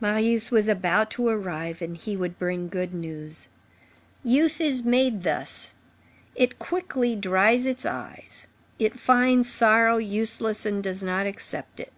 Marius 0.00 0.50
was 0.50 0.66
about 0.66 1.08
to 1.12 1.28
arrive, 1.28 1.80
and 1.80 1.96
he 1.96 2.16
would 2.16 2.36
bring 2.36 2.66
good 2.68 2.92
news. 2.92 3.46
Youth 4.24 4.60
is 4.60 4.82
made 4.82 5.22
thus; 5.22 5.72
it 6.34 6.58
quickly 6.58 7.14
dries 7.14 7.64
its 7.64 7.86
eyes; 7.86 8.48
it 8.80 8.98
finds 8.98 9.48
sorrow 9.52 9.98
useless 9.98 10.66
and 10.66 10.82
does 10.82 11.04
not 11.04 11.28
accept 11.28 11.78
it. 11.78 11.92